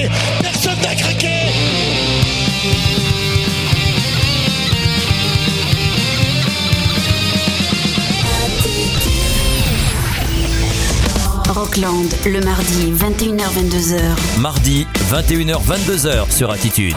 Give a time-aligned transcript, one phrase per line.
[0.00, 1.28] craqué, personne n'a craqué.
[11.48, 14.00] Rockland, le mardi 21h-22h.
[14.38, 16.96] Mardi 21h-22h sur Attitude.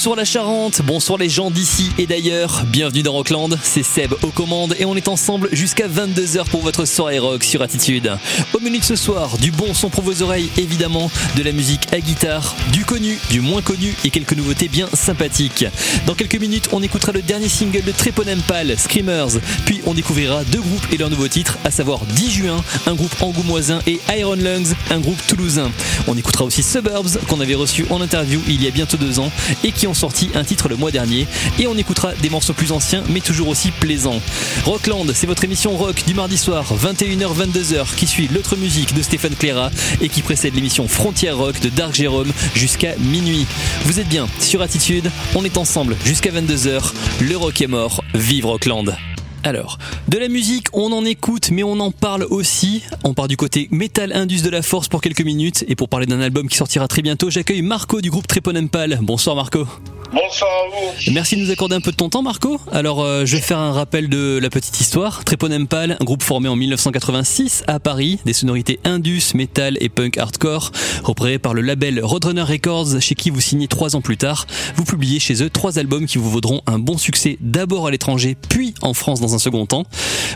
[0.00, 2.62] Bonsoir la Charente, bonsoir les gens d'ici et d'ailleurs.
[2.68, 6.86] Bienvenue dans Rockland, c'est Seb aux commandes et on est ensemble jusqu'à 22h pour votre
[6.86, 8.10] soirée rock sur Attitude.
[8.54, 11.92] Au menu de ce soir, du bon son pour vos oreilles évidemment, de la musique
[11.92, 15.66] à guitare, du connu, du moins connu et quelques nouveautés bien sympathiques.
[16.06, 20.62] Dans quelques minutes, on écoutera le dernier single de Treponempal, Screamers, puis on découvrira deux
[20.62, 24.72] groupes et leurs nouveaux titres, à savoir 10 juin, un groupe angoumoisin et Iron Lungs,
[24.88, 25.70] un groupe toulousain.
[26.06, 29.30] On écoutera aussi Suburbs qu'on avait reçu en interview il y a bientôt deux ans
[29.62, 31.26] et qui sorti un titre le mois dernier.
[31.58, 34.20] Et on écoutera des morceaux plus anciens mais toujours aussi plaisants.
[34.64, 39.34] Rockland, c'est votre émission rock du mardi soir 21h-22h qui suit l'autre musique de Stéphane
[39.34, 43.46] Cléra et qui précède l'émission Frontière Rock de Dark Jérôme jusqu'à minuit.
[43.84, 46.92] Vous êtes bien sur Attitude, on est ensemble jusqu'à 22h.
[47.20, 48.96] Le rock est mort, vive Rockland.
[49.42, 49.78] Alors,
[50.08, 52.82] de la musique, on en écoute, mais on en parle aussi.
[53.04, 55.64] On part du côté Metal Indus de la Force pour quelques minutes.
[55.66, 58.98] Et pour parler d'un album qui sortira très bientôt, j'accueille Marco du groupe Treponempal.
[59.00, 59.66] Bonsoir Marco.
[60.12, 61.12] Bonsoir à vous.
[61.12, 62.60] Merci de nous accorder un peu de ton temps Marco.
[62.72, 65.24] Alors, euh, je vais faire un rappel de la petite histoire.
[65.24, 70.72] Treponempal, un groupe formé en 1986 à Paris, des sonorités Indus, Metal et Punk Hardcore,
[71.04, 74.48] repéré par le label Roadrunner Records, chez qui vous signez trois ans plus tard.
[74.74, 78.36] Vous publiez chez eux trois albums qui vous vaudront un bon succès d'abord à l'étranger,
[78.48, 79.84] puis en France dans un second temps.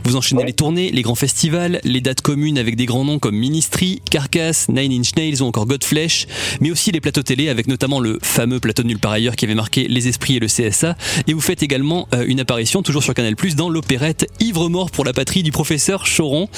[0.04, 3.36] Vous enchaînez les tournées, les grands festivals, les dates communes avec des grands noms comme
[3.36, 6.26] Ministry, Carcass, Nine Inch Nails ou encore Godflesh,
[6.60, 9.44] mais aussi les plateaux télé avec notamment le fameux plateau de nulle part ailleurs qui
[9.44, 10.96] avait marqué les esprits et le CSA.
[11.26, 14.90] Et vous faites également euh, une apparition toujours sur Canal Plus dans l'opérette Ivre mort
[14.90, 16.48] pour la patrie du professeur Choron.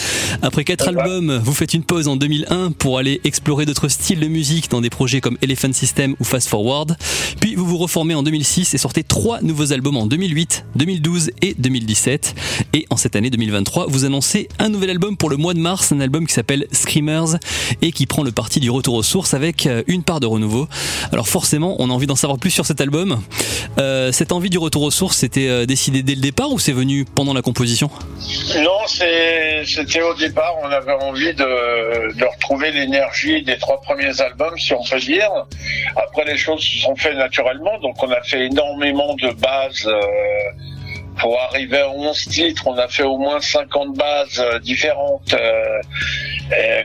[0.42, 4.28] Après quatre albums, vous faites une pause en 2001 pour aller explorer d'autres styles de
[4.28, 6.96] musique dans des projets comme Elephant System ou Fast Forward.
[7.40, 11.54] Puis vous vous reformez en 2006 et sortez trois nouveaux albums en 2008, 2012 et
[11.58, 12.25] 2017.
[12.72, 15.92] Et en cette année 2023, vous annoncez un nouvel album pour le mois de mars,
[15.92, 17.38] un album qui s'appelle Screamers
[17.82, 20.68] et qui prend le parti du retour aux sources avec euh, une part de renouveau.
[21.12, 23.20] Alors forcément, on a envie d'en savoir plus sur cet album.
[23.78, 26.72] Euh, cette envie du retour aux sources, c'était euh, décidé dès le départ ou c'est
[26.72, 27.90] venu pendant la composition?
[28.56, 34.72] Non, c'était au départ, on avait envie de, retrouver l'énergie des trois premiers albums, si
[34.72, 35.30] on peut dire.
[35.96, 39.88] Après, les choses se sont faites naturellement, donc on a fait énormément de bases.
[41.18, 45.80] Pour arriver à 11 titres, on a fait au moins 50 bases euh, différentes euh,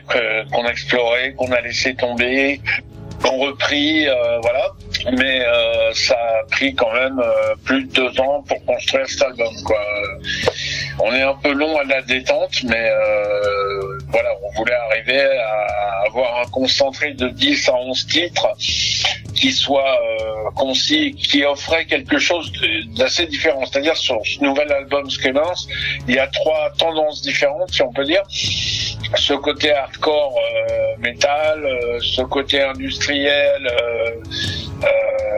[0.08, 2.60] que- qu'on a explorées, qu'on a laissé tomber,
[3.22, 4.68] qu'on repris, euh, voilà.
[5.12, 9.22] Mais euh, ça a pris quand même euh, plus de deux ans pour construire cet
[9.22, 9.80] album, quoi.
[11.00, 16.06] On est un peu long à la détente, mais euh, voilà, on voulait arriver à
[16.06, 18.48] avoir un concentré de 10 à 11 titres
[19.42, 22.52] qui soit euh, concis, qui offrait quelque chose
[22.96, 23.64] d'assez différent.
[23.66, 25.60] C'est-à-dire sur ce nouvel album Screamers,
[26.06, 28.22] il y a trois tendances différentes, si on peut dire.
[28.28, 34.10] Ce côté hardcore euh, métal, euh, ce côté industriel euh,
[34.84, 35.31] euh,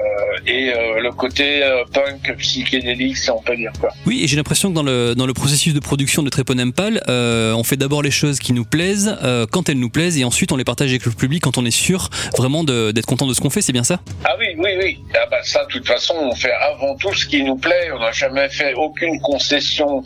[0.46, 3.90] et euh, le côté euh, punk psychédélique, si on peut dire quoi.
[4.06, 7.52] Oui, et j'ai l'impression que dans le, dans le processus de production de Tréponempal, euh,
[7.54, 10.52] on fait d'abord les choses qui nous plaisent euh, quand elles nous plaisent et ensuite
[10.52, 13.40] on les partage avec le public quand on est sûr vraiment d'être content de ce
[13.40, 14.00] qu'on fait, c'est bien ça?
[14.24, 14.98] Ah oui, oui, oui.
[15.14, 17.90] Ah bah ça, de toute façon, on fait avant tout ce qui nous plaît.
[17.94, 20.02] On n'a jamais fait aucune concession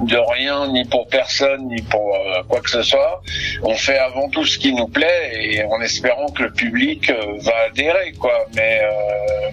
[0.00, 3.22] de rien, ni pour personne, ni pour euh, quoi que ce soit.
[3.62, 7.38] On fait avant tout ce qui nous plaît et en espérant que le public euh,
[7.40, 8.46] va adhérer, quoi.
[8.54, 9.49] Mais euh,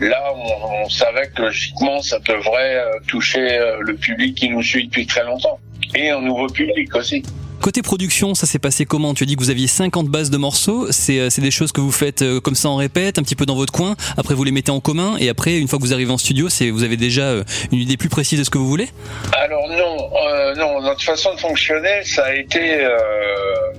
[0.00, 4.86] là, on, savait que logiquement, ça devrait euh, toucher euh, le public qui nous suit
[4.86, 5.58] depuis très longtemps
[5.94, 7.22] et un nouveau public aussi.
[7.62, 9.12] Côté production, ça s'est passé comment?
[9.12, 11.72] Tu as dit que vous aviez 50 bases de morceaux, c'est euh, c'est des choses
[11.72, 14.34] que vous faites euh, comme ça en répète, un petit peu dans votre coin, après
[14.34, 15.16] vous les mettez en commun.
[15.20, 17.98] Et après une fois que vous arrivez en studio, vous avez déjà euh, une idée
[17.98, 18.88] plus précise de ce que vous voulez?
[19.34, 22.94] Alors non, euh, non, notre façon de fonctionner, ça a été euh,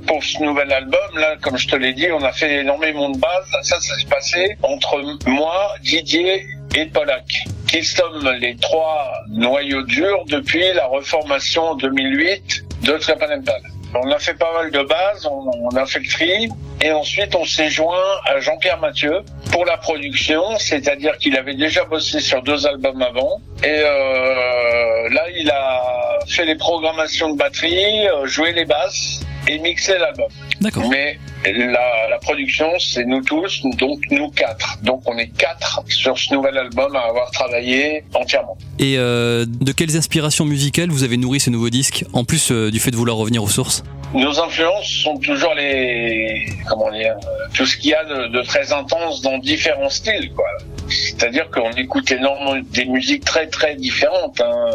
[0.06, 3.18] pour ce nouvel album là, comme je te l'ai dit, on a fait énormément de
[3.18, 3.48] bases.
[3.64, 6.46] Ça, ça s'est passé entre moi, Didier
[6.76, 7.26] et Polak,
[7.68, 13.62] qui sommes les trois noyaux durs depuis la reformation en 2008 de Trepanempal.
[13.94, 16.50] On a fait pas mal de bases, on, on a fait le tri,
[16.82, 19.20] et ensuite on s'est joint à Jean-Pierre Mathieu
[19.52, 25.24] pour la production, c'est-à-dire qu'il avait déjà bossé sur deux albums avant, et euh, là
[25.38, 30.28] il a fait les programmations de batterie, euh, joué les basses et mixé l'album.
[30.60, 30.88] D'accord.
[30.90, 34.78] Mais la, la production, c'est nous tous, donc nous quatre.
[34.84, 38.58] Donc on est quatre sur ce nouvel album à avoir travaillé entièrement.
[38.80, 42.72] Et euh, de quelles inspirations musicales vous avez nourri ce nouveau disque, en plus euh,
[42.72, 43.84] du fait de vouloir revenir aux sources?
[44.14, 48.42] Nos influences sont toujours les, comment dire, euh, tout ce qu'il y a de, de
[48.44, 50.46] très intense dans différents styles, quoi.
[50.92, 54.72] C'est-à-dire qu'on écoute énormément des musiques très très différentes, hein,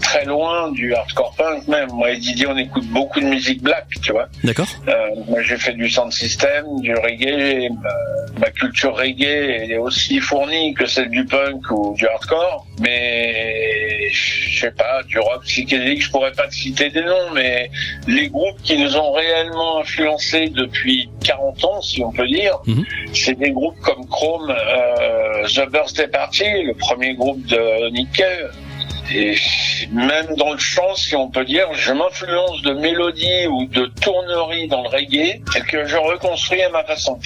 [0.00, 1.88] très loin du hardcore punk même.
[1.92, 4.28] Moi et Didier, on écoute beaucoup de musique black, tu vois.
[4.42, 4.92] D'accord Euh,
[5.28, 7.68] moi, j'ai fait du sound system, du reggae.
[7.82, 7.90] Ma,
[8.40, 12.66] ma culture reggae est aussi fournie que celle du punk ou du hardcore.
[12.80, 17.70] Mais je sais pas, du rock psychédélique, je pourrais pas te citer des noms, mais
[18.06, 22.84] les groupes qui nous ont réellement influencés depuis 40 ans, si on peut dire, Mhm.
[23.14, 28.52] c'est des groupes comme Chrome, euh, The Birthday Party, le premier groupe de Nick Cave.
[29.14, 29.36] Et
[29.92, 34.66] même dans le chant, si on peut dire, je m'influence de mélodie ou de tournerie
[34.66, 37.20] dans le reggae que je reconstruis à ma façon.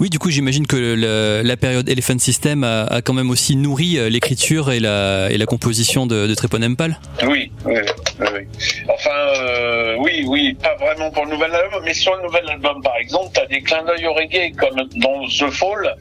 [0.00, 3.56] Oui, du coup, j'imagine que le- la période Elephant System a, a quand même aussi
[3.56, 6.98] nourri euh, l'écriture et la, et la composition de, de Treponempal.
[7.26, 7.74] Oui, oui,
[8.20, 8.26] oui.
[8.34, 8.40] oui.
[8.88, 12.82] Enfin, euh, oui, oui, pas vraiment pour le nouvel album, mais sur le nouvel album,
[12.82, 15.94] par exemple, t'as des clins d'œil au reggae, comme dans The Fall,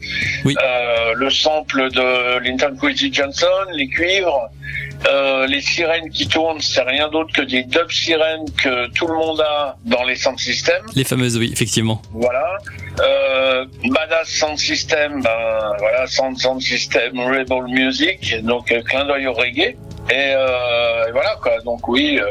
[0.45, 0.55] Oui.
[0.63, 4.49] euh, le sample de Linton Kwesi Johnson, les cuivres,
[5.07, 9.15] euh, les sirènes qui tournent, c'est rien d'autre que des dub sirènes que tout le
[9.15, 10.85] monde a dans les sound systems.
[10.95, 12.01] Les fameuses, oui, effectivement.
[12.11, 12.57] Voilà.
[13.01, 19.27] Euh, Badass Sound System, ben voilà, Sound Sound System, Rebel Music, donc euh, clin d'œil
[19.27, 19.75] au reggae.
[20.09, 21.59] Et, euh, et voilà quoi.
[21.63, 22.25] Donc oui, euh,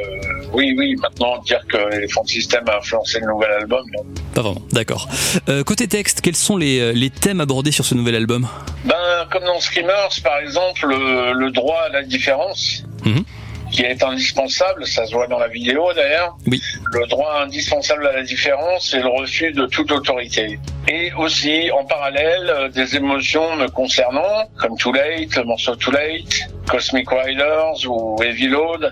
[0.53, 0.95] oui, oui.
[1.01, 4.05] Maintenant dire que Elephant System a influencé le nouvel album, non.
[4.35, 5.09] Pas vraiment, d'accord.
[5.49, 8.47] Euh, côté texte, quels sont les, euh, les thèmes abordés sur ce nouvel album?
[8.85, 8.95] Ben
[9.31, 12.85] comme dans Screamers par exemple, le, le droit à la différence.
[13.05, 13.25] Mhm.
[13.73, 16.37] Qui est indispensable, ça se voit dans la vidéo d'ailleurs.
[16.47, 16.61] Oui.
[16.93, 20.59] Le droit indispensable à la différence et le refus de toute autorité.
[20.89, 25.91] Et aussi, en parallèle, euh, des émotions me concernant, comme Too Late, le morceau Too
[25.91, 28.91] Late, Cosmic Riders ou Heavy Load,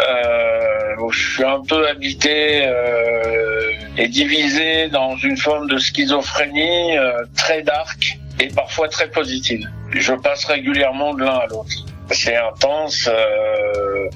[0.00, 6.96] euh, où je suis un peu habité euh, et divisé dans une forme de schizophrénie
[6.96, 9.68] euh, très dark et parfois très positive.
[9.92, 11.87] Je passe régulièrement de l'un à l'autre.
[12.10, 14.08] C'est intense, euh,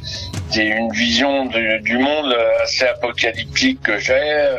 [0.51, 4.13] c'est une vision du, du monde assez apocalyptique que j'ai.
[4.15, 4.57] euh,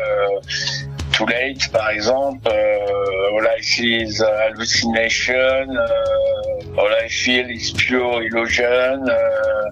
[1.12, 7.72] Too Late, par exemple, euh, All I See is Hallucination, euh, All I Feel is
[7.78, 9.06] Pure Illusion.
[9.08, 9.70] Euh,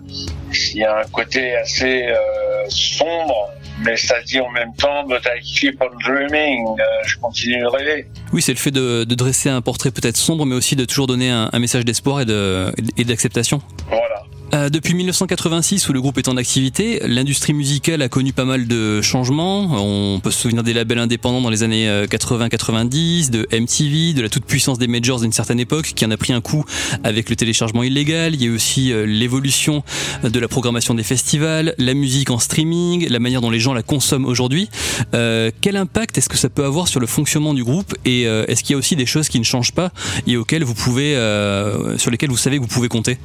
[0.73, 3.49] il y a un côté assez euh, sombre,
[3.83, 7.67] mais ça dit en même temps, but I keep on dreaming, euh, je continue de
[7.67, 8.07] rêver.
[8.33, 11.07] Oui, c'est le fait de, de dresser un portrait peut-être sombre, mais aussi de toujours
[11.07, 13.61] donner un, un message d'espoir et de- et d'acceptation.
[13.89, 14.23] Voilà.
[14.53, 18.67] Euh, depuis 1986, où le groupe est en activité, l'industrie musicale a connu pas mal
[18.67, 19.69] de changements.
[19.71, 24.21] On peut se souvenir des labels indépendants dans les années euh, 80-90, de MTV, de
[24.21, 26.65] la toute-puissance des majors d'une certaine époque, qui en a pris un coup
[27.03, 28.35] avec le téléchargement illégal.
[28.35, 29.83] Il y a aussi euh, l'évolution
[30.23, 33.83] de la programmation des festivals, la musique en streaming, la manière dont les gens la
[33.83, 34.69] consomment aujourd'hui.
[35.13, 38.45] Euh, quel impact est-ce que ça peut avoir sur le fonctionnement du groupe Et euh,
[38.47, 39.91] est-ce qu'il y a aussi des choses qui ne changent pas
[40.27, 43.17] et auxquelles vous pouvez, euh, sur lesquelles vous savez que vous pouvez compter?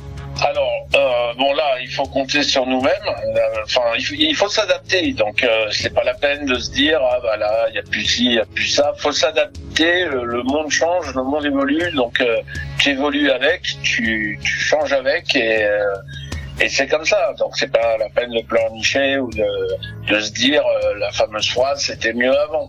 [0.45, 2.93] Alors, euh, bon là, il faut compter sur nous-mêmes.
[3.07, 5.13] Euh, Enfin, il faut, s'adapter.
[5.13, 7.83] Donc, euh, c'est pas la peine de se dire ah bah là, il y a
[7.83, 8.93] plus ci, il y a plus ça.
[8.99, 10.05] Faut s'adapter.
[10.05, 11.91] Le, le monde change, le monde évolue.
[11.93, 12.37] Donc, euh,
[12.79, 15.95] tu évolues avec, tu, tu changes avec et euh,
[16.61, 17.35] et c'est comme ça.
[17.39, 19.47] Donc, c'est pas la peine de pleurnicher ou de
[20.09, 22.69] de se dire euh, la fameuse phrase c'était mieux avant.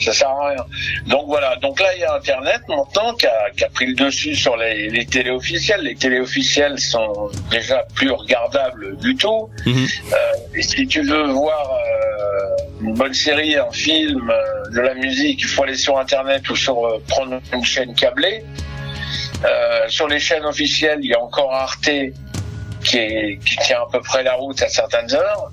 [0.00, 0.64] Ça sert à rien.
[1.06, 1.56] Donc voilà.
[1.56, 4.56] Donc là, il y a Internet maintenant qui a, qui a pris le dessus sur
[4.56, 5.82] les, les télés officielles.
[5.82, 9.48] Les télés officielles sont déjà plus regardables du tout.
[9.66, 9.86] Mhm.
[10.12, 10.16] Euh,
[10.54, 15.40] et si tu veux voir euh, une bonne série, un film, euh, de la musique,
[15.42, 18.44] il faut aller sur Internet ou sur euh, prendre une chaîne câblée.
[19.44, 21.90] Euh, sur les chaînes officielles, il y a encore Arte
[22.84, 25.50] qui, est, qui tient à peu près la route à certaines heures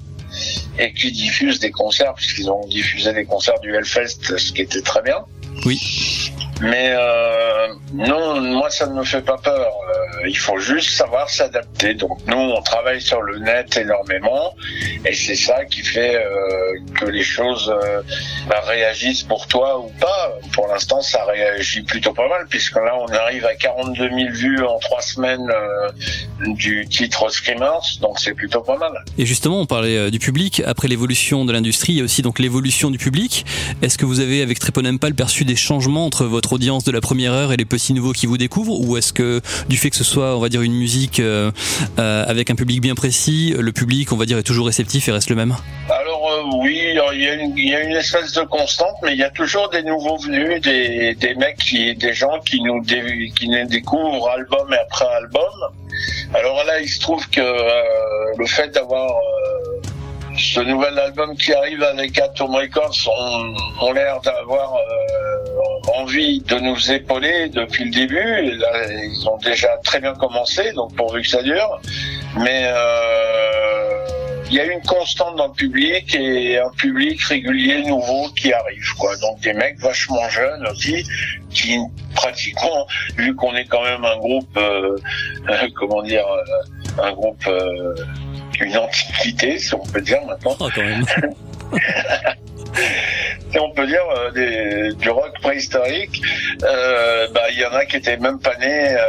[0.80, 4.82] et qui diffuse des concerts puisqu'ils ont diffusé des concerts du Hellfest, ce qui était
[4.82, 5.18] très bien.
[5.66, 6.32] Oui.
[6.62, 9.72] Mais euh, non, moi ça ne me fait pas peur.
[9.90, 11.94] Euh, il faut juste savoir s'adapter.
[11.94, 14.54] Donc nous, on travaille sur le net énormément,
[15.06, 18.02] et c'est ça qui fait euh, que les choses euh,
[18.48, 20.34] bah, réagissent pour toi ou pas.
[20.54, 24.64] Pour l'instant, ça réagit plutôt pas mal, puisque là, on arrive à 42 000 vues
[24.64, 25.90] en trois semaines euh,
[26.54, 28.92] du titre Screamers, donc c'est plutôt pas mal.
[29.18, 30.62] Et justement, on parlait euh, du public.
[30.66, 33.46] Après l'évolution de l'industrie, il y a aussi donc l'évolution du public.
[33.82, 37.34] Est-ce que vous avez, avec Treponempal, perçu des changements entre votre audience de la première
[37.34, 40.04] heure et les petits nouveaux qui vous découvrent Ou est-ce que, du fait que ce
[40.04, 41.52] soit, on va dire, une musique euh,
[42.00, 45.12] euh, avec un public bien précis, le public, on va dire, est toujours réceptif et
[45.12, 45.56] reste le même?
[45.90, 49.70] Alors euh, oui, il y, a une, espèce de constante, mais il y a toujours
[49.70, 54.74] des nouveaux venus, des, des mecs, qui, des gens qui nous, qui nous découvrent album
[54.74, 55.44] après album.
[56.34, 57.42] Alors là, il se trouve que
[58.38, 59.10] le fait d'avoir
[60.40, 62.96] ce nouvel album qui arrive avec Atom Records
[63.82, 68.58] ont, l'air d'avoir euh, envie de nous épauler depuis le début.
[68.58, 71.82] Là, ils ont déjà très bien commencé, donc pourvu que ça dure.
[72.38, 74.06] Mais euh,
[74.50, 78.94] il y a une constante dans le public et un public régulier nouveau qui arrive.
[78.98, 79.16] Quoi.
[79.18, 81.06] Donc des mecs vachement jeunes aussi,
[81.52, 81.78] qui
[82.16, 84.98] pratiquement, vu qu'on est quand même un groupe, euh,
[85.76, 87.94] comment dire, euh, un groupe, euh,
[88.62, 91.06] une antiquité, si on peut dire maintenant, Ah, quand même.
[93.52, 96.22] si on peut dire euh, des- du rock préhistorique,
[96.64, 99.00] euh, bah il y en a qui étaient même pas nés euh,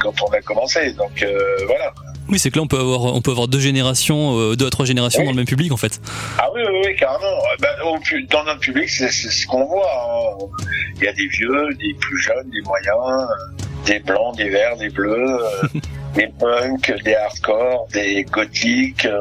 [0.00, 0.92] quand on a commencé.
[0.94, 1.24] Donc
[1.66, 1.92] voilà.
[2.28, 4.86] Oui, c'est que là, on peut avoir, on peut avoir deux générations, deux à trois
[4.86, 5.26] générations Oui.
[5.26, 6.00] dans le même public, en fait.
[6.38, 7.26] Ah oui, oui, oui, carrément.
[7.84, 9.84] Au pu- dans notre public, c'est ce qu'on voit.
[9.84, 10.46] hein.
[10.96, 12.96] Il y a des vieux, des plus jeunes, des moyens,
[13.86, 15.66] des blancs, des verts, des bleus, euh,
[16.14, 19.06] des punks, des hardcore, des gothiques.
[19.06, 19.20] euh,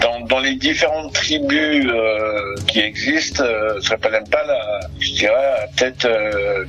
[0.00, 5.68] dans, dans les différentes tribus euh, qui existent, euh, ça même pas la, je dirais,
[5.76, 6.64] peut-être euh,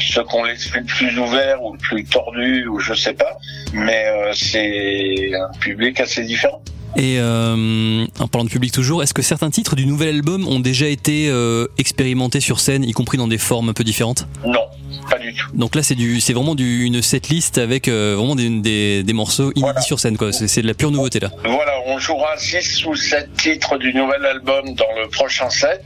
[0.00, 3.36] ceux qui ont l'esprit le plus ouvert ou le plus tordu ou je sais pas,
[3.72, 6.62] mais euh, c'est un public assez différent.
[6.96, 10.60] Et euh, en parlant de public toujours, est-ce que certains titres du nouvel album ont
[10.60, 14.28] déjà été euh, expérimentés sur scène, y compris dans des formes un peu différentes?
[14.46, 14.60] Non,
[15.10, 15.46] pas du tout.
[15.54, 19.12] Donc là, c'est du, c'est vraiment du, une setlist avec euh, vraiment des, des, des
[19.12, 19.80] morceaux inédits Voilà.
[19.80, 20.32] sur scène, quoi.
[20.32, 21.30] C'est, de la pure nouveauté là.
[21.44, 25.82] Voilà, on jouera 6 ou 7 titres du nouvel album dans le prochain set.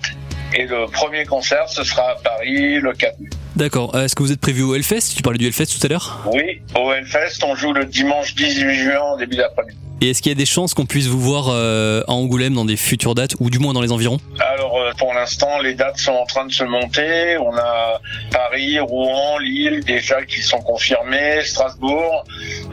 [0.55, 3.29] Et le premier concert, ce sera à Paris le 4 mai.
[3.57, 3.95] D'accord.
[3.95, 5.15] Euh, Est-ce que vous êtes prévu au Hellfest?
[5.17, 6.21] Tu parlais du Hellfest tout à l'heure.
[6.33, 9.77] Oui, au Hellfest, on joue le dimanche 18 juin début d'après-midi.
[10.01, 12.65] Et est-ce qu'il y a des chances qu'on puisse vous voir euh, à Angoulême dans
[12.65, 14.19] des futures dates, ou du moins dans les environs?
[14.39, 17.37] Alors, euh, pour l'instant, les dates sont en train de se monter.
[17.39, 18.01] On a
[18.31, 22.25] Paris, Rouen, Lille, déjà qui sont confirmés, Strasbourg.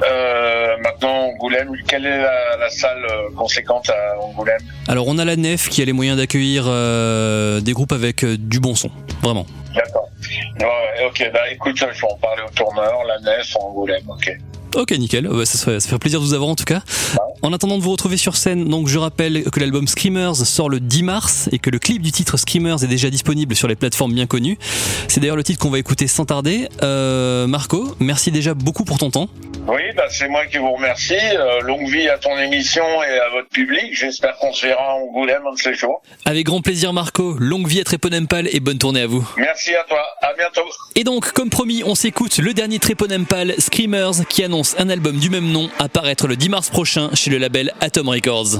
[0.03, 1.71] Euh, maintenant, Angoulême.
[1.87, 3.03] Quelle est la, la salle
[3.35, 4.61] conséquente à Angoulême?
[4.87, 8.75] Alors, on a la Nef qui a les moyens d'accueillir des groupes avec du bon
[8.75, 8.91] son,
[9.23, 9.47] vraiment.
[9.73, 10.09] D'accord.
[10.59, 14.37] Ouais, ok, bah écoute, je vais en parler au tourneur, la nef, Angoulême, ok.
[14.75, 15.25] Ok, nickel.
[15.27, 16.81] Euh, ça, serait- ça fait plaisir de vous avoir en tout cas.
[17.41, 20.79] En attendant de vous retrouver sur scène, donc je rappelle que l'album Screamers sort le
[20.79, 24.13] 10 mars et que le clip du titre Screamers est déjà disponible sur les plateformes
[24.13, 24.57] bien connues.
[25.07, 26.67] C'est d'ailleurs le titre qu'on va écouter sans tarder.
[26.81, 29.29] Euh, Marco, merci déjà beaucoup pour ton temps.
[29.67, 31.13] Oui, bah, c'est moi qui vous remercie.
[31.15, 33.85] Euh, longue vie à ton émission et à votre public.
[33.93, 36.01] J'espère qu'on se verra en Angoulême un de ces jours.
[36.25, 39.27] Avec grand plaisir Marco, longue vie à Tréponempal et bonne tournée à vous.
[39.37, 40.67] Merci à toi, à bientôt.
[40.95, 45.29] Et donc, comme promis, on s'écoute le dernier Tréponempal, Screamers, qui annonce un album du
[45.29, 45.87] même nom à
[46.27, 48.57] le 10 mars prochain chez le label Atom Records.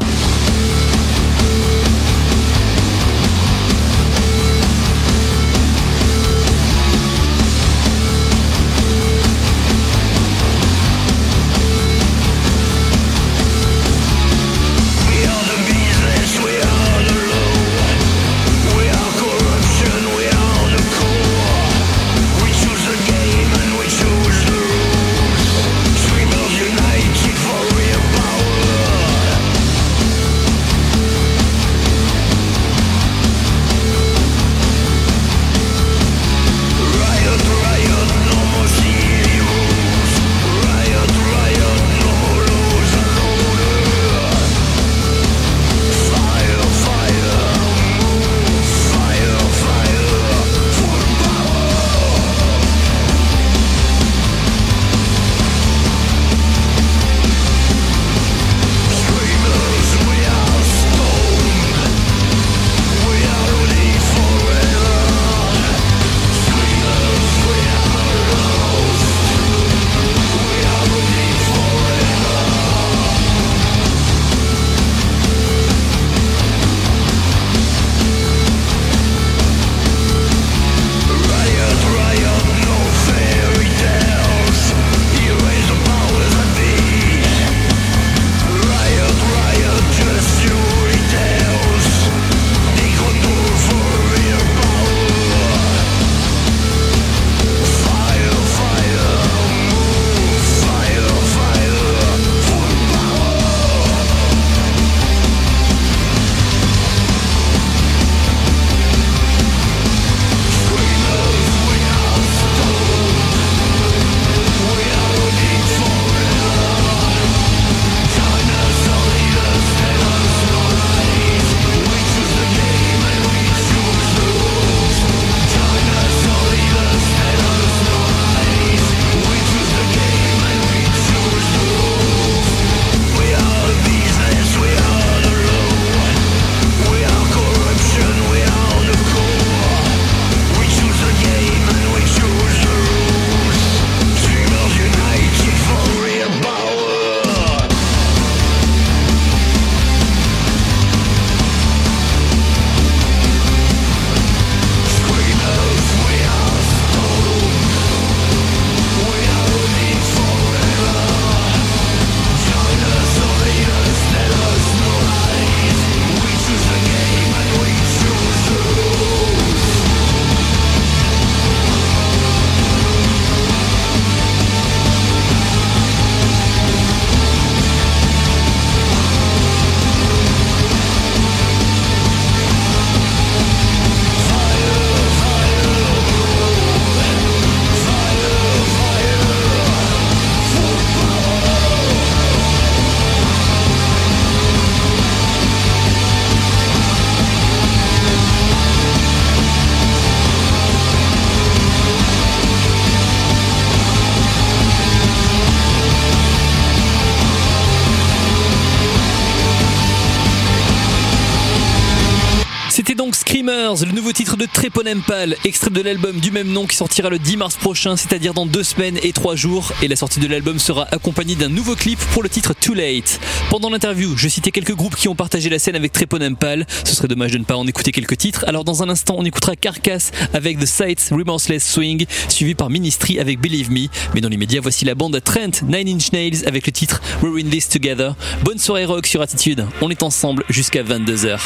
[213.84, 217.36] Le nouveau titre de Treponempal, extrait de l'album du même nom qui sortira le 10
[217.36, 219.74] mars prochain, c'est-à-dire dans deux semaines et trois jours.
[219.82, 223.20] Et la sortie de l'album sera accompagnée d'un nouveau clip pour le titre Too Late.
[223.50, 226.66] Pendant l'interview, je citais quelques groupes qui ont partagé la scène avec Treponempal.
[226.86, 228.46] Ce serait dommage de ne pas en écouter quelques titres.
[228.48, 233.20] Alors dans un instant, on écoutera Carcass avec The Sights Remorseless Swing, suivi par Ministry
[233.20, 233.88] avec Believe Me.
[234.14, 237.50] Mais dans l'immédiat, voici la bande Trent Nine Inch Nails avec le titre We're in
[237.50, 238.16] this together.
[238.44, 239.66] Bonne soirée rock sur Attitude.
[239.82, 241.40] On est ensemble jusqu'à 22h.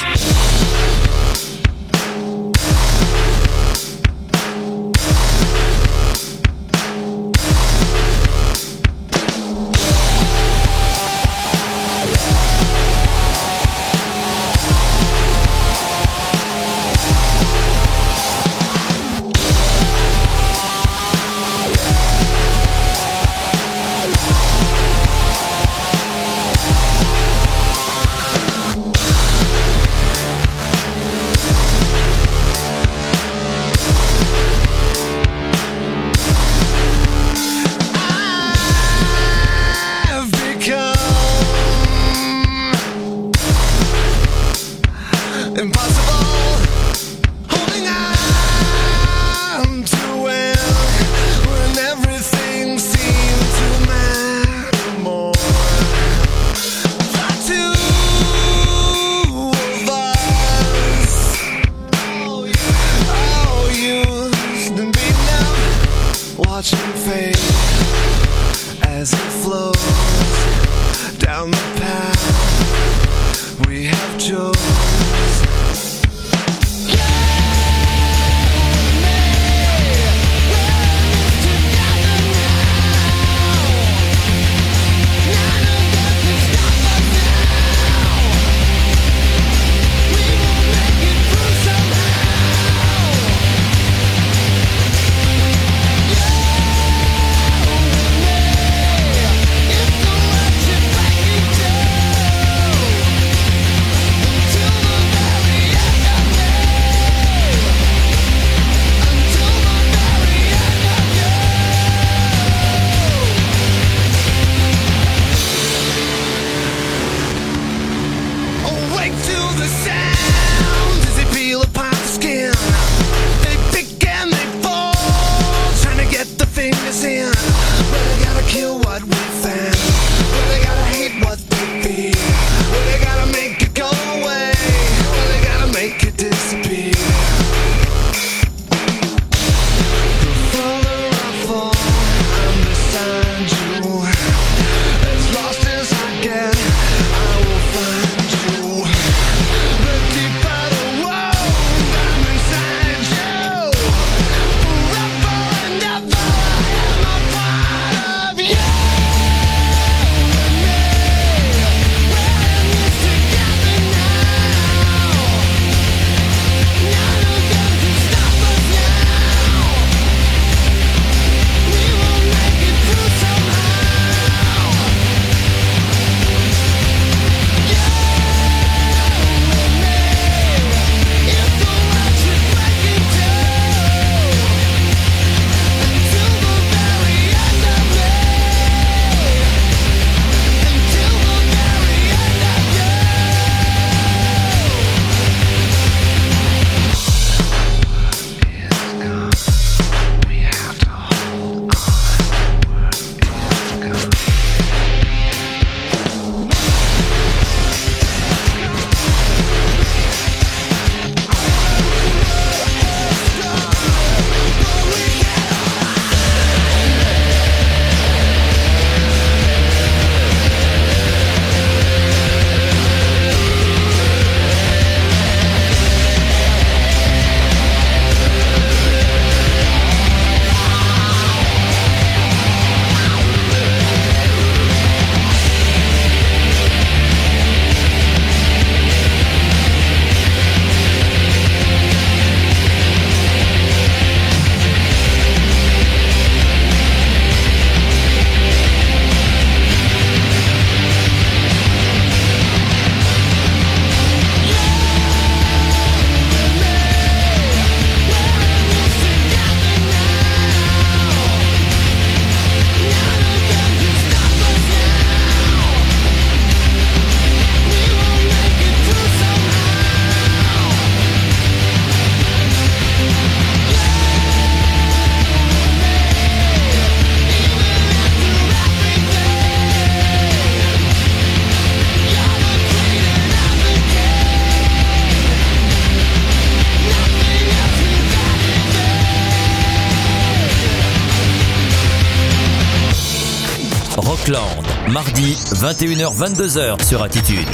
[295.54, 297.48] 21h-22h sur Attitude.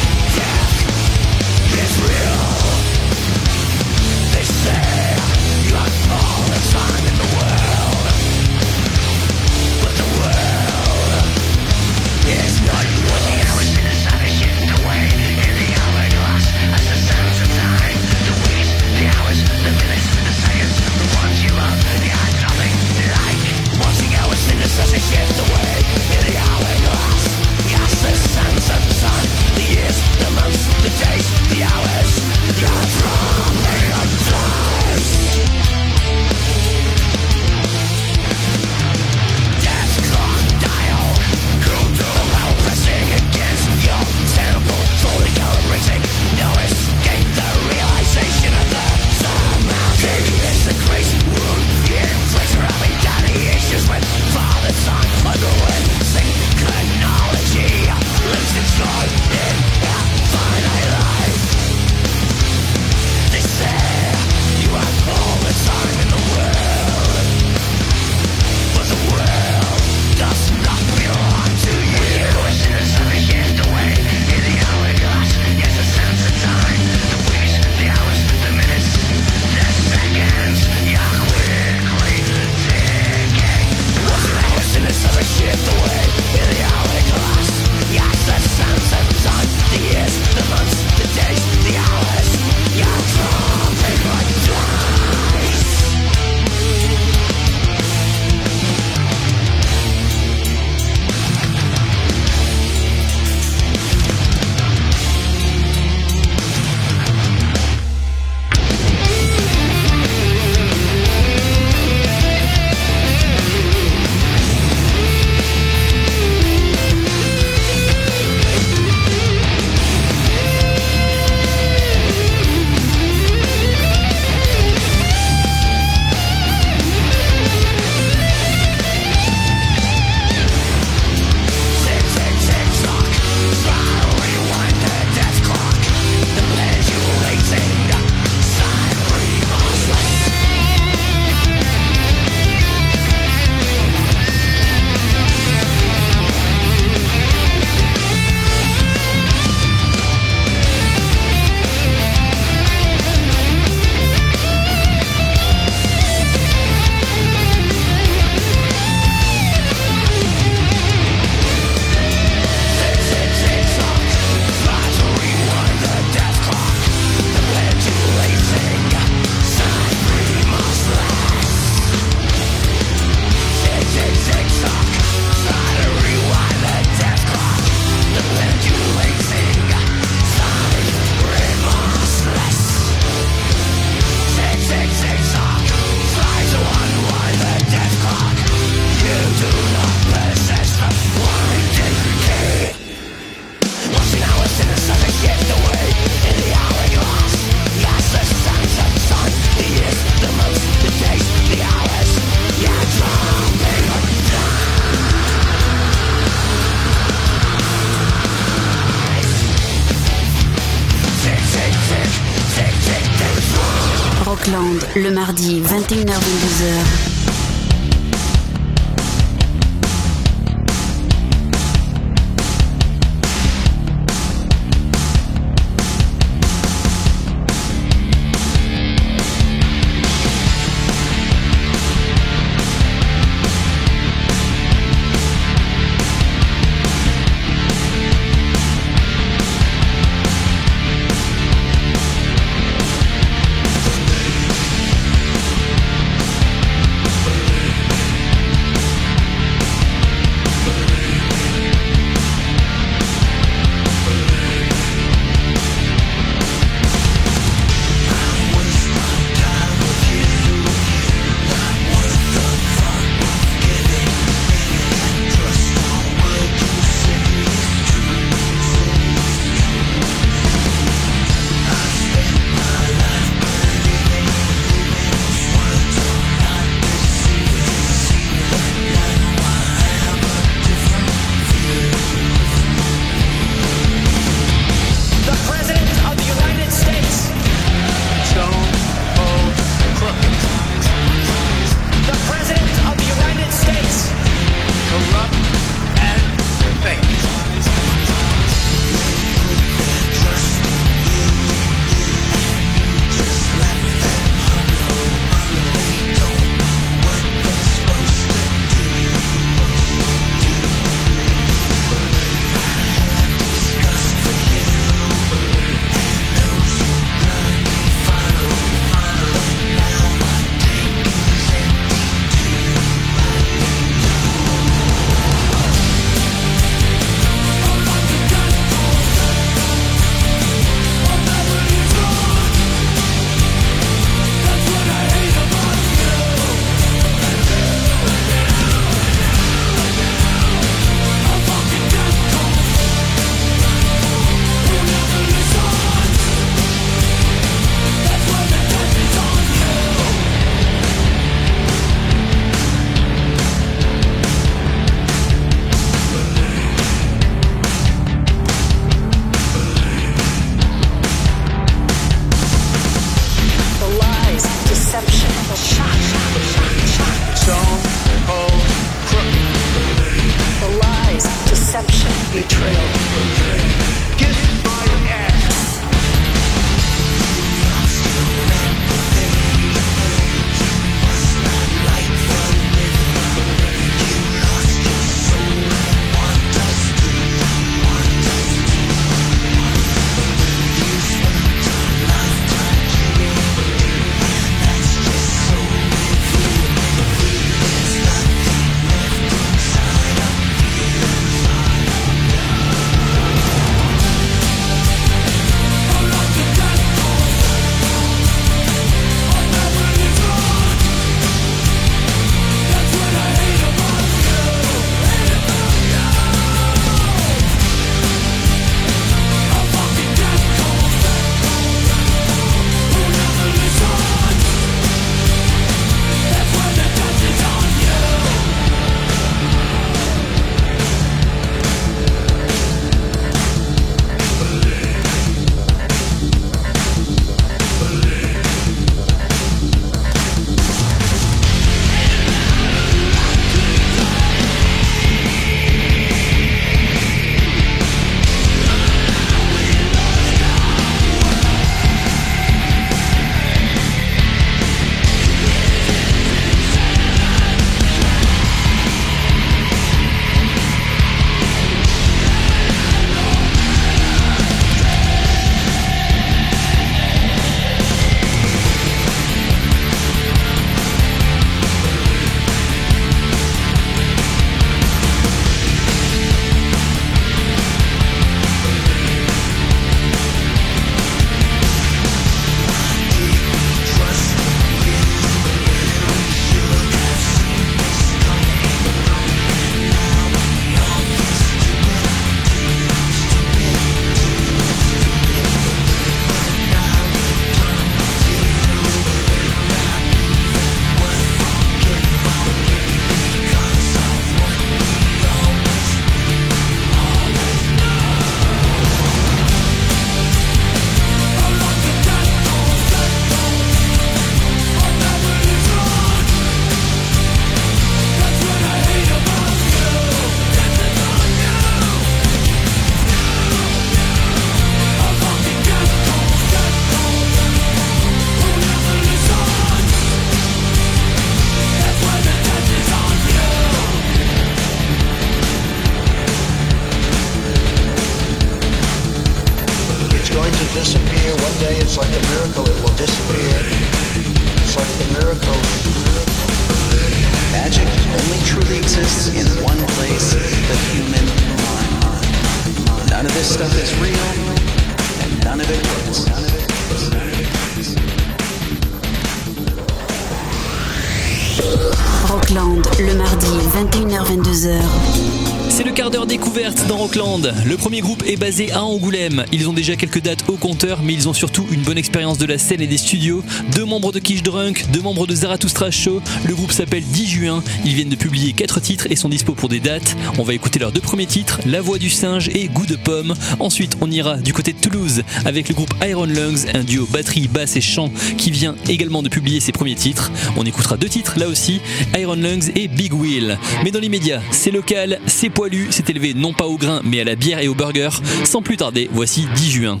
[568.52, 569.46] Basé à Angoulême.
[569.50, 572.44] Ils ont déjà quelques dates au compteur, mais ils ont surtout une bonne expérience de
[572.44, 573.42] la scène et des studios.
[573.74, 576.20] Deux membres de Kish Drunk, deux membres de Zarathustra Show.
[576.46, 577.64] Le groupe s'appelle 10 juin.
[577.86, 580.16] Ils viennent de publier quatre titres et sont dispo pour des dates.
[580.36, 583.32] On va écouter leurs deux premiers titres, La Voix du Singe et Goût de Pomme.
[583.58, 587.48] Ensuite, on ira du côté de Toulouse avec le groupe Iron Lungs, un duo batterie,
[587.48, 590.30] basse et chant qui vient également de publier ses premiers titres.
[590.58, 591.80] On écoutera deux titres là aussi,
[592.18, 593.58] Iron Lungs et Big Wheel.
[593.82, 597.24] Mais dans l'immédiat, c'est local, c'est poilu, c'est élevé non pas au grain mais à
[597.24, 598.10] la bière et au burger.
[598.44, 600.00] Sans plus tarder, voici 10 juin.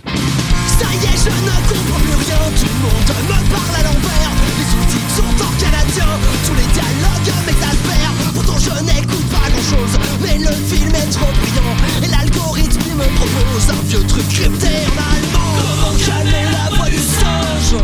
[0.66, 2.40] Ça y est, je ne comprends plus rien.
[2.56, 4.32] Tout le monde me parle à l'envers.
[4.58, 6.10] Les sous-titres sont en canadien.
[6.44, 8.14] Tous les dialogues m'exaspèrent.
[8.34, 9.94] Pourtant, je n'écoute pas grand-chose.
[10.20, 11.74] Mais le film est trop brillant.
[12.02, 15.52] Et l'algorithme, me propose un vieux truc crypté en allemand.
[15.56, 17.80] Comment calmer la voix du singe?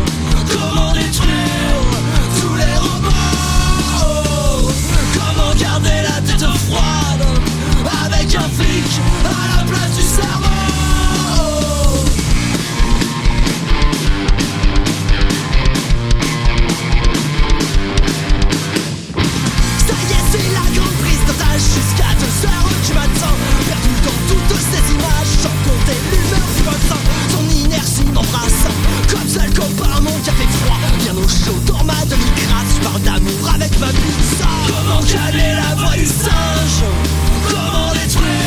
[0.51, 1.81] Comment détruire
[2.41, 3.09] tous les robots?
[5.13, 7.25] Comment garder la tête froide
[8.05, 8.91] Avec un flic
[9.25, 9.68] à la
[29.11, 30.77] comme seul copain, mon café froid.
[30.99, 34.49] Bien au chaud dans ma demi-crasse, je parle d'amour avec ma pizza.
[34.67, 36.83] Comment calmer la voix du singe?
[37.49, 38.38] Comment détruire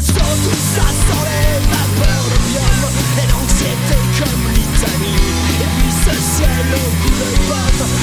[0.00, 2.88] tout ça sans les vapeurs de biome
[3.18, 5.22] Et l'anxiété comme l'Italie.
[5.60, 7.28] Et puis ce ciel au bout de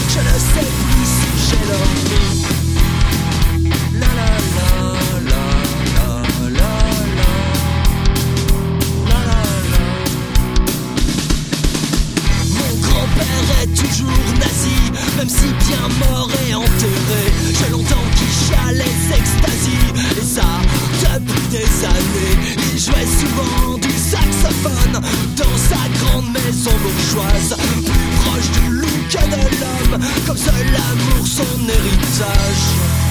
[0.09, 1.63] Je ne sais plus si j'ai
[3.99, 4.89] La la la
[13.75, 14.28] Toujours
[15.20, 17.24] même si bien mort et enterré.
[17.51, 20.45] J'ai longtemps qui chalait s'extasie, et ça
[21.03, 22.55] depuis des années.
[22.74, 25.01] Il jouait souvent du saxophone
[25.36, 31.28] dans sa grande maison bourgeoise, plus proche du loup que de l'homme, comme seul amour
[31.28, 33.09] son héritage.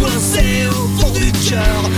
[0.00, 1.90] Coincée au fond du cœur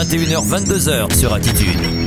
[0.00, 1.99] 21h, 22h sur Attitude.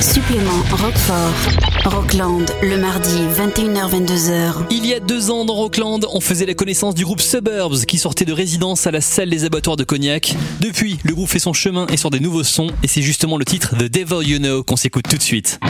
[0.00, 1.34] Supplément Rockfort.
[1.84, 4.66] Rockland, le mardi 21h-22h.
[4.70, 7.98] Il y a deux ans dans Rockland, on faisait la connaissance du groupe Suburbs qui
[7.98, 10.34] sortait de résidence à la salle des abattoirs de Cognac.
[10.60, 13.44] Depuis, le groupe fait son chemin et sort des nouveaux sons et c'est justement le
[13.44, 15.60] titre The Devil You Know qu'on s'écoute tout de suite.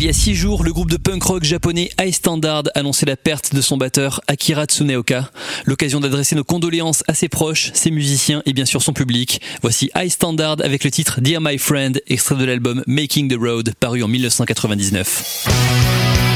[0.00, 3.18] Il y a six jours, le groupe de punk rock japonais High Standard annonçait la
[3.18, 5.30] perte de son batteur Akira Tsuneoka.
[5.66, 9.42] L'occasion d'adresser nos condoléances à ses proches, ses musiciens et bien sûr son public.
[9.60, 13.74] Voici High Standard avec le titre Dear My Friend, extrait de l'album Making the Road,
[13.78, 16.29] paru en 1999.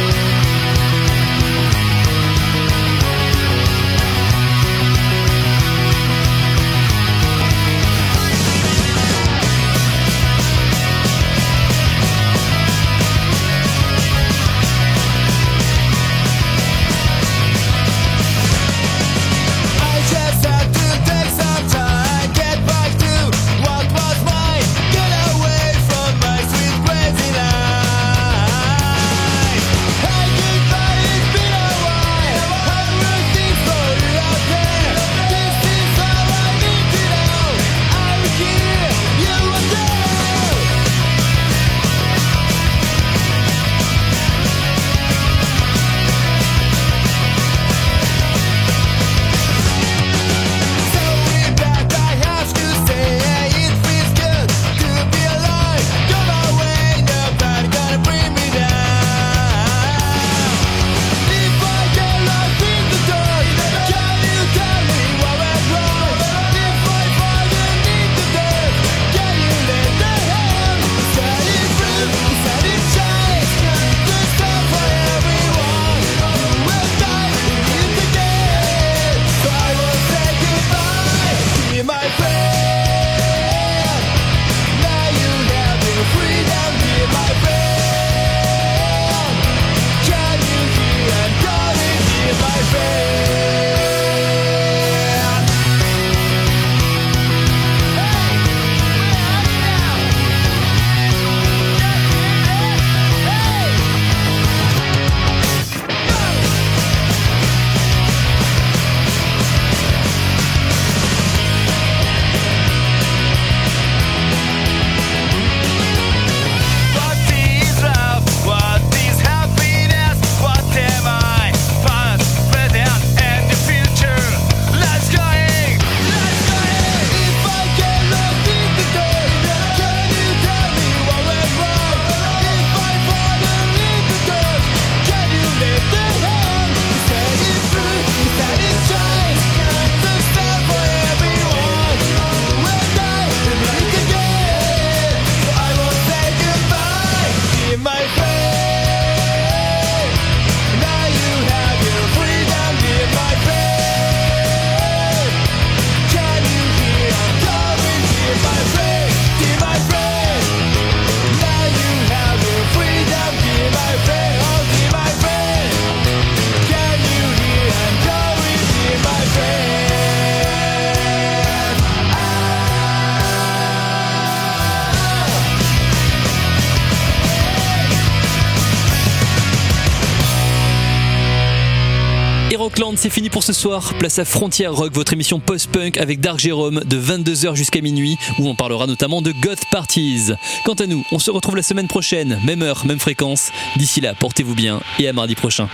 [182.75, 183.95] Rockland, c'est fini pour ce soir.
[184.01, 188.49] Place à Frontière Rock, votre émission post-punk avec Dark Jérôme de 22h jusqu'à minuit, où
[188.49, 190.33] on parlera notamment de Goth Parties.
[190.64, 193.53] Quant à nous, on se retrouve la semaine prochaine, même heure, même fréquence.
[193.77, 195.68] D'ici là, portez-vous bien et à mardi prochain.